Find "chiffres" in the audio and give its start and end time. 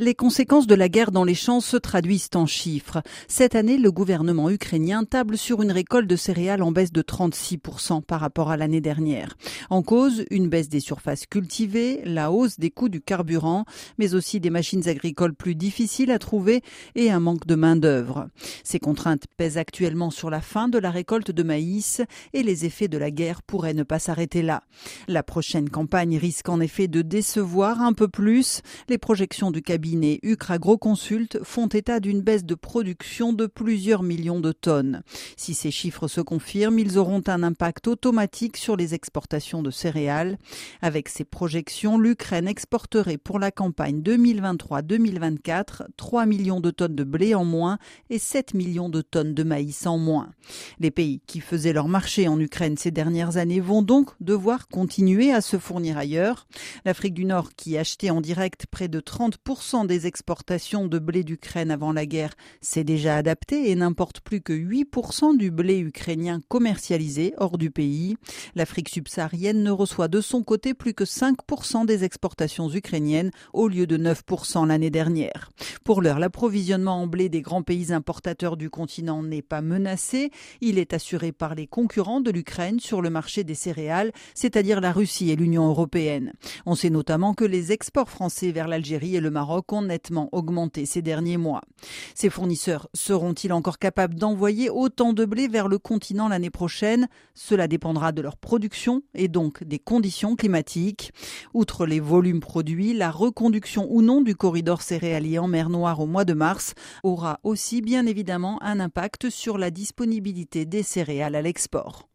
2.46-3.02, 35.70-36.08